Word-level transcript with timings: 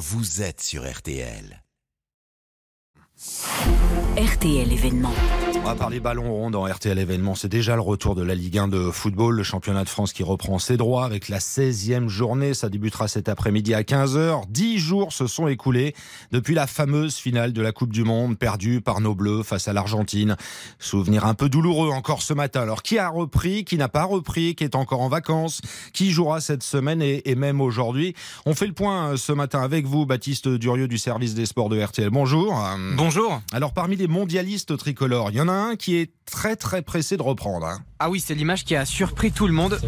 vous 0.00 0.40
êtes 0.40 0.62
sur 0.62 0.90
RTL. 0.90 1.62
RTL 4.18 4.72
événement. 4.72 5.12
On 5.62 5.64
va 5.64 5.74
parler 5.74 6.00
ballon 6.00 6.32
rond 6.32 6.50
dans 6.50 6.64
RTL 6.64 6.98
événement. 6.98 7.34
C'est 7.34 7.48
déjà 7.48 7.74
le 7.74 7.82
retour 7.82 8.14
de 8.14 8.22
la 8.22 8.34
Ligue 8.34 8.56
1 8.56 8.68
de 8.68 8.90
football, 8.90 9.36
le 9.36 9.42
championnat 9.42 9.84
de 9.84 9.90
France 9.90 10.14
qui 10.14 10.22
reprend 10.22 10.58
ses 10.58 10.78
droits 10.78 11.04
avec 11.04 11.28
la 11.28 11.38
16e 11.38 12.08
journée. 12.08 12.54
Ça 12.54 12.70
débutera 12.70 13.08
cet 13.08 13.28
après-midi 13.28 13.74
à 13.74 13.82
15h. 13.82 14.44
Dix 14.48 14.78
jours 14.78 15.12
se 15.12 15.26
sont 15.26 15.48
écoulés 15.48 15.94
depuis 16.32 16.54
la 16.54 16.66
fameuse 16.66 17.16
finale 17.16 17.52
de 17.52 17.60
la 17.60 17.72
Coupe 17.72 17.92
du 17.92 18.04
Monde 18.04 18.38
perdue 18.38 18.80
par 18.80 19.00
nos 19.00 19.14
Bleus 19.14 19.42
face 19.42 19.68
à 19.68 19.74
l'Argentine. 19.74 20.36
Souvenir 20.78 21.26
un 21.26 21.34
peu 21.34 21.50
douloureux 21.50 21.90
encore 21.90 22.22
ce 22.22 22.32
matin. 22.32 22.62
Alors 22.62 22.82
qui 22.82 22.98
a 22.98 23.10
repris, 23.10 23.64
qui 23.64 23.76
n'a 23.76 23.88
pas 23.88 24.04
repris, 24.04 24.54
qui 24.54 24.64
est 24.64 24.74
encore 24.74 25.02
en 25.02 25.08
vacances, 25.08 25.60
qui 25.92 26.10
jouera 26.10 26.40
cette 26.40 26.62
semaine 26.62 27.02
et, 27.02 27.30
et 27.30 27.34
même 27.34 27.60
aujourd'hui? 27.60 28.14
On 28.46 28.54
fait 28.54 28.66
le 28.66 28.72
point 28.72 29.10
euh, 29.10 29.16
ce 29.18 29.32
matin 29.32 29.60
avec 29.60 29.86
vous, 29.86 30.06
Baptiste 30.06 30.48
Durieux 30.48 30.88
du 30.88 30.98
service 30.98 31.34
des 31.34 31.44
sports 31.44 31.68
de 31.68 31.80
RTL. 31.80 32.08
Bonjour. 32.08 32.58
Bonjour. 32.96 33.42
Alors 33.52 33.74
parmi 33.74 33.96
les 34.00 34.08
mondialistes 34.08 34.76
tricolores, 34.78 35.30
il 35.30 35.36
y 35.36 35.40
en 35.40 35.48
a 35.48 35.52
un 35.52 35.76
qui 35.76 35.96
est 35.96 36.10
très 36.30 36.56
très 36.56 36.82
pressé 36.82 37.16
de 37.16 37.22
reprendre. 37.22 37.66
hein. 37.66 37.80
Ah 37.98 38.08
oui, 38.08 38.20
c'est 38.20 38.34
l'image 38.34 38.64
qui 38.64 38.74
a 38.76 38.86
surpris 38.86 39.30
tout 39.30 39.46
le 39.46 39.52
monde. 39.52 39.78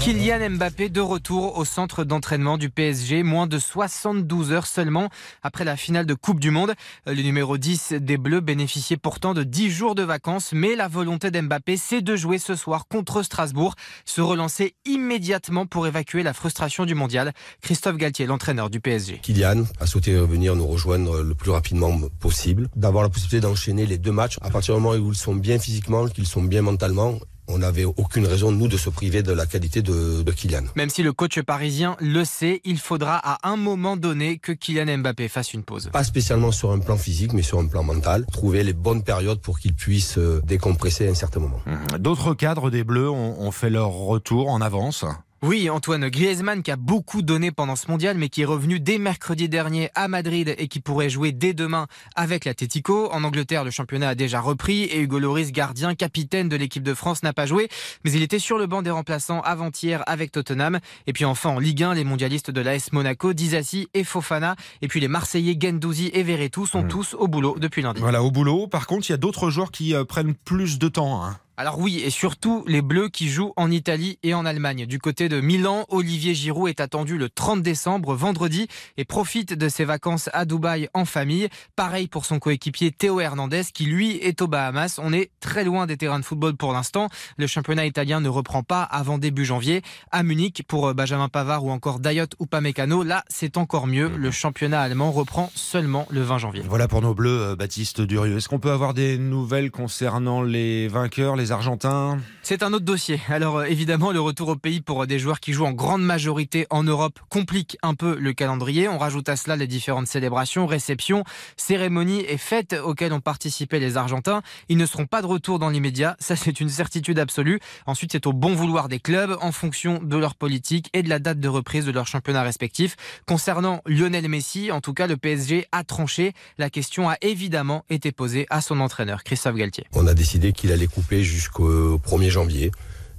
Kylian 0.00 0.50
Mbappé 0.50 0.88
de 0.88 1.00
retour 1.00 1.58
au 1.58 1.64
centre 1.64 2.04
d'entraînement 2.04 2.56
du 2.56 2.70
PSG, 2.70 3.22
moins 3.22 3.46
de 3.46 3.58
72 3.58 4.50
heures 4.52 4.66
seulement 4.66 5.10
après 5.42 5.64
la 5.64 5.76
finale 5.76 6.06
de 6.06 6.14
Coupe 6.14 6.40
du 6.40 6.50
Monde. 6.50 6.72
Le 7.06 7.20
numéro 7.22 7.58
10 7.58 7.94
des 8.00 8.16
Bleus 8.16 8.40
bénéficiait 8.40 8.96
pourtant 8.96 9.34
de 9.34 9.42
10 9.42 9.70
jours 9.70 9.94
de 9.94 10.02
vacances, 10.02 10.50
mais 10.52 10.74
la 10.74 10.88
volonté 10.88 11.30
d'Mbappé, 11.30 11.76
c'est 11.76 12.00
de 12.00 12.16
jouer 12.16 12.38
ce 12.38 12.54
soir 12.54 12.86
contre 12.88 13.22
Strasbourg, 13.22 13.74
se 14.06 14.20
relancer 14.22 14.74
immédiatement 14.86 15.66
pour 15.66 15.86
évacuer 15.86 16.22
la 16.22 16.32
frustration 16.32 16.86
du 16.86 16.94
mondial. 16.94 17.32
Christophe 17.60 17.96
Galtier, 17.98 18.24
l'entraîneur 18.26 18.70
du 18.70 18.80
PSG. 18.80 19.18
Kylian 19.22 19.64
a 19.80 19.86
souhaité 19.86 20.14
venir 20.14 20.56
nous 20.56 20.66
rejoindre 20.66 21.20
le 21.22 21.34
plus 21.34 21.50
rapidement 21.50 21.92
possible, 22.20 22.68
d'avoir 22.74 23.02
la 23.02 23.10
possibilité 23.10 23.40
d'enchaîner 23.40 23.84
les 23.86 23.98
deux 23.98 24.12
matchs. 24.12 24.38
À 24.40 24.48
partir 24.50 24.74
du 24.74 24.80
moment 24.80 24.96
où 24.96 25.10
ils 25.12 25.16
sont 25.18 25.31
bien 25.34 25.58
physiquement, 25.58 26.06
qu'ils 26.08 26.26
sont 26.26 26.42
bien 26.42 26.62
mentalement, 26.62 27.18
on 27.48 27.58
n'avait 27.58 27.84
aucune 27.84 28.26
raison, 28.26 28.52
nous, 28.52 28.68
de 28.68 28.76
se 28.76 28.88
priver 28.88 29.22
de 29.22 29.32
la 29.32 29.46
qualité 29.46 29.82
de, 29.82 30.22
de 30.22 30.32
Kylian. 30.32 30.64
Même 30.76 30.90
si 30.90 31.02
le 31.02 31.12
coach 31.12 31.40
parisien 31.40 31.96
le 32.00 32.24
sait, 32.24 32.60
il 32.64 32.78
faudra 32.78 33.16
à 33.16 33.48
un 33.48 33.56
moment 33.56 33.96
donné 33.96 34.38
que 34.38 34.52
Kylian 34.52 34.98
Mbappé 34.98 35.28
fasse 35.28 35.52
une 35.52 35.62
pause. 35.62 35.90
Pas 35.92 36.04
spécialement 36.04 36.52
sur 36.52 36.70
un 36.70 36.78
plan 36.78 36.96
physique, 36.96 37.32
mais 37.32 37.42
sur 37.42 37.58
un 37.58 37.66
plan 37.66 37.82
mental. 37.82 38.24
Trouver 38.32 38.62
les 38.62 38.72
bonnes 38.72 39.02
périodes 39.02 39.40
pour 39.40 39.58
qu'il 39.58 39.74
puisse 39.74 40.18
euh, 40.18 40.40
décompresser 40.44 41.08
à 41.08 41.10
un 41.10 41.14
certain 41.14 41.40
moment. 41.40 41.60
D'autres 41.98 42.34
cadres 42.34 42.70
des 42.70 42.84
Bleus 42.84 43.10
ont, 43.10 43.40
ont 43.40 43.50
fait 43.50 43.70
leur 43.70 43.90
retour 43.90 44.48
en 44.48 44.60
avance. 44.60 45.04
Oui, 45.44 45.68
Antoine 45.68 46.08
Griezmann 46.08 46.62
qui 46.62 46.70
a 46.70 46.76
beaucoup 46.76 47.20
donné 47.20 47.50
pendant 47.50 47.74
ce 47.74 47.90
mondial, 47.90 48.16
mais 48.16 48.28
qui 48.28 48.42
est 48.42 48.44
revenu 48.44 48.78
dès 48.78 48.98
mercredi 48.98 49.48
dernier 49.48 49.90
à 49.96 50.06
Madrid 50.06 50.54
et 50.56 50.68
qui 50.68 50.78
pourrait 50.78 51.10
jouer 51.10 51.32
dès 51.32 51.52
demain 51.52 51.88
avec 52.14 52.44
l'Atletico. 52.44 53.10
En 53.10 53.24
Angleterre, 53.24 53.64
le 53.64 53.72
championnat 53.72 54.10
a 54.10 54.14
déjà 54.14 54.40
repris 54.40 54.84
et 54.84 55.00
Hugo 55.00 55.18
Loris, 55.18 55.50
gardien, 55.50 55.96
capitaine 55.96 56.48
de 56.48 56.54
l'équipe 56.54 56.84
de 56.84 56.94
France, 56.94 57.24
n'a 57.24 57.32
pas 57.32 57.46
joué, 57.46 57.68
mais 58.04 58.12
il 58.12 58.22
était 58.22 58.38
sur 58.38 58.56
le 58.56 58.68
banc 58.68 58.82
des 58.82 58.92
remplaçants 58.92 59.40
avant-hier 59.40 60.04
avec 60.06 60.30
Tottenham. 60.30 60.78
Et 61.08 61.12
puis 61.12 61.24
enfin 61.24 61.50
en 61.50 61.58
Ligue 61.58 61.82
1, 61.82 61.94
les 61.94 62.04
mondialistes 62.04 62.52
de 62.52 62.60
l'AS 62.60 62.92
Monaco, 62.92 63.32
Dizassi 63.32 63.88
et 63.94 64.04
Fofana, 64.04 64.54
et 64.80 64.86
puis 64.86 65.00
les 65.00 65.08
Marseillais 65.08 65.58
Gendouzi 65.60 66.12
et 66.14 66.22
Verretou 66.22 66.66
sont 66.66 66.84
tous 66.84 67.14
au 67.18 67.26
boulot 67.26 67.56
depuis 67.58 67.82
lundi. 67.82 68.00
Voilà, 68.00 68.22
au 68.22 68.30
boulot. 68.30 68.68
Par 68.68 68.86
contre, 68.86 69.08
il 69.08 69.12
y 69.12 69.14
a 69.14 69.18
d'autres 69.18 69.50
joueurs 69.50 69.72
qui 69.72 69.92
euh, 69.92 70.04
prennent 70.04 70.34
plus 70.34 70.78
de 70.78 70.86
temps. 70.86 71.24
hein. 71.24 71.36
Alors 71.58 71.78
oui, 71.78 72.00
et 72.02 72.08
surtout 72.08 72.64
les 72.66 72.80
Bleus 72.80 73.10
qui 73.10 73.28
jouent 73.28 73.52
en 73.56 73.70
Italie 73.70 74.18
et 74.22 74.32
en 74.32 74.46
Allemagne. 74.46 74.86
Du 74.86 74.98
côté 74.98 75.28
de 75.28 75.42
Milan, 75.42 75.84
Olivier 75.90 76.34
Giroud 76.34 76.70
est 76.70 76.80
attendu 76.80 77.18
le 77.18 77.28
30 77.28 77.62
décembre, 77.62 78.14
vendredi, 78.14 78.68
et 78.96 79.04
profite 79.04 79.52
de 79.52 79.68
ses 79.68 79.84
vacances 79.84 80.30
à 80.32 80.46
Dubaï 80.46 80.88
en 80.94 81.04
famille. 81.04 81.48
Pareil 81.76 82.08
pour 82.08 82.24
son 82.24 82.38
coéquipier 82.38 82.90
Théo 82.90 83.20
Hernandez 83.20 83.64
qui 83.74 83.84
lui 83.84 84.16
est 84.16 84.40
aux 84.40 84.46
Bahamas. 84.46 84.98
On 84.98 85.12
est 85.12 85.30
très 85.40 85.62
loin 85.62 85.86
des 85.86 85.98
terrains 85.98 86.20
de 86.20 86.24
football 86.24 86.56
pour 86.56 86.72
l'instant. 86.72 87.08
Le 87.36 87.46
championnat 87.46 87.84
italien 87.84 88.20
ne 88.20 88.30
reprend 88.30 88.62
pas 88.62 88.82
avant 88.82 89.18
début 89.18 89.44
janvier. 89.44 89.82
À 90.10 90.22
Munich, 90.22 90.62
pour 90.66 90.86
euh, 90.86 90.94
Benjamin 90.94 91.28
Pavard 91.28 91.66
ou 91.66 91.70
encore 91.70 92.00
Dayot 92.00 92.24
Upamecano, 92.40 93.02
là 93.02 93.24
c'est 93.28 93.58
encore 93.58 93.86
mieux. 93.86 94.08
Le 94.16 94.30
championnat 94.30 94.80
allemand 94.80 95.12
reprend 95.12 95.52
seulement 95.54 96.06
le 96.10 96.22
20 96.22 96.38
janvier. 96.38 96.62
Voilà 96.66 96.88
pour 96.88 97.02
nos 97.02 97.12
Bleus, 97.14 97.42
euh, 97.42 97.56
Baptiste 97.56 98.00
Durieux. 98.00 98.38
Est-ce 98.38 98.48
qu'on 98.48 98.58
peut 98.58 98.70
avoir 98.70 98.94
des 98.94 99.18
nouvelles 99.18 99.70
concernant 99.70 100.40
les 100.40 100.88
vainqueurs, 100.88 101.36
les 101.36 101.41
Argentins 101.50 102.18
C'est 102.42 102.62
un 102.62 102.72
autre 102.72 102.84
dossier. 102.84 103.20
Alors 103.28 103.58
euh, 103.58 103.64
évidemment, 103.64 104.12
le 104.12 104.20
retour 104.20 104.48
au 104.48 104.56
pays 104.56 104.80
pour 104.80 105.06
des 105.06 105.18
joueurs 105.18 105.40
qui 105.40 105.52
jouent 105.52 105.64
en 105.64 105.72
grande 105.72 106.02
majorité 106.02 106.66
en 106.70 106.84
Europe 106.84 107.18
complique 107.28 107.76
un 107.82 107.94
peu 107.94 108.16
le 108.16 108.32
calendrier. 108.32 108.88
On 108.88 108.98
rajoute 108.98 109.28
à 109.28 109.36
cela 109.36 109.56
les 109.56 109.66
différentes 109.66 110.06
célébrations, 110.06 110.66
réceptions, 110.66 111.24
cérémonies 111.56 112.24
et 112.28 112.36
fêtes 112.36 112.76
auxquelles 112.84 113.12
ont 113.12 113.20
participé 113.20 113.80
les 113.80 113.96
Argentins. 113.96 114.42
Ils 114.68 114.76
ne 114.76 114.86
seront 114.86 115.06
pas 115.06 115.22
de 115.22 115.26
retour 115.26 115.58
dans 115.58 115.70
l'immédiat, 115.70 116.16
ça 116.20 116.36
c'est 116.36 116.60
une 116.60 116.68
certitude 116.68 117.18
absolue. 117.18 117.58
Ensuite, 117.86 118.12
c'est 118.12 118.26
au 118.26 118.32
bon 118.32 118.54
vouloir 118.54 118.88
des 118.88 119.00
clubs 119.00 119.36
en 119.40 119.50
fonction 119.50 120.00
de 120.02 120.16
leur 120.16 120.34
politique 120.34 120.90
et 120.92 121.02
de 121.02 121.08
la 121.08 121.18
date 121.18 121.40
de 121.40 121.48
reprise 121.48 121.86
de 121.86 121.90
leur 121.90 122.06
championnat 122.06 122.42
respectif. 122.42 122.96
Concernant 123.26 123.80
Lionel 123.86 124.28
Messi, 124.28 124.70
en 124.70 124.80
tout 124.80 124.94
cas, 124.94 125.06
le 125.06 125.16
PSG 125.16 125.66
a 125.72 125.82
tranché. 125.84 126.32
La 126.58 126.70
question 126.70 127.08
a 127.08 127.16
évidemment 127.22 127.84
été 127.90 128.12
posée 128.12 128.46
à 128.50 128.60
son 128.60 128.80
entraîneur, 128.80 129.24
Christophe 129.24 129.56
Galtier. 129.56 129.86
On 129.92 130.06
a 130.06 130.14
décidé 130.14 130.52
qu'il 130.52 130.70
allait 130.72 130.86
couper 130.86 131.22
jusqu'au 131.32 131.98
1er 131.98 132.30
janvier. 132.30 132.72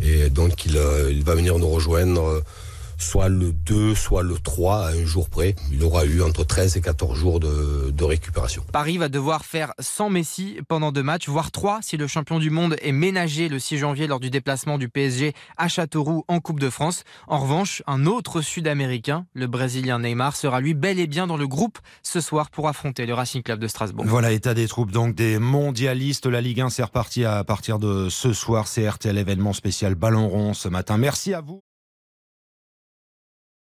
Et 0.00 0.30
donc, 0.30 0.64
il, 0.64 0.76
euh, 0.76 1.10
il 1.10 1.24
va 1.24 1.34
venir 1.34 1.58
nous 1.58 1.68
rejoindre 1.68 2.24
euh, 2.24 2.44
soit 2.98 3.28
le 3.28 3.52
2, 3.52 3.94
soit 3.94 4.22
le 4.22 4.36
3, 4.36 4.86
à 4.86 4.90
un 4.90 5.04
jour 5.04 5.30
près. 5.30 5.54
Il 5.72 5.82
aura 5.82 6.04
eu 6.04 6.22
entre 6.22 6.44
13 6.44 6.76
et 6.76 6.80
14 6.80 7.16
jours 7.16 7.40
de, 7.40 7.90
de 7.90 8.04
récupération. 8.04 8.64
Paris 8.72 8.98
va 8.98 9.08
devoir 9.08 9.44
faire 9.44 9.72
sans 9.80 10.10
Messi 10.10 10.58
pendant 10.68 10.92
deux 10.92 11.02
matchs, 11.02 11.28
voire 11.28 11.50
trois 11.50 11.80
si 11.82 11.96
le 11.96 12.06
champion 12.06 12.38
du 12.38 12.50
monde 12.50 12.76
est 12.82 12.92
ménagé 12.92 13.48
le 13.48 13.58
6 13.58 13.78
janvier 13.78 14.06
lors 14.06 14.20
du 14.20 14.30
déplacement 14.30 14.78
du 14.78 14.88
PSG 14.88 15.32
à 15.56 15.68
Châteauroux 15.68 16.24
en 16.28 16.40
Coupe 16.40 16.60
de 16.60 16.70
France. 16.70 17.04
En 17.26 17.38
revanche, 17.38 17.82
un 17.86 18.06
autre 18.06 18.40
Sud-Américain, 18.40 19.26
le 19.32 19.46
Brésilien 19.46 20.00
Neymar, 20.00 20.36
sera 20.36 20.60
lui 20.60 20.74
bel 20.74 20.98
et 20.98 21.06
bien 21.06 21.26
dans 21.26 21.36
le 21.36 21.46
groupe 21.46 21.78
ce 22.02 22.20
soir 22.20 22.50
pour 22.50 22.68
affronter 22.68 23.06
le 23.06 23.14
Racing 23.14 23.42
Club 23.42 23.60
de 23.60 23.68
Strasbourg. 23.68 24.04
Voilà, 24.06 24.32
état 24.32 24.54
des 24.54 24.68
troupes 24.68 24.90
donc 24.90 25.14
des 25.14 25.38
mondialistes. 25.38 26.26
La 26.26 26.40
Ligue 26.40 26.60
1 26.60 26.70
c'est 26.70 26.82
reparti 26.82 27.24
à 27.24 27.44
partir 27.44 27.78
de 27.78 28.08
ce 28.08 28.32
soir. 28.32 28.68
C'est 28.68 28.88
RTL 28.88 29.16
événement 29.16 29.52
spécial 29.52 29.94
Ballon 29.94 30.28
rond 30.28 30.54
ce 30.54 30.68
matin. 30.68 30.96
Merci 30.98 31.34
à 31.34 31.40
vous. 31.40 31.62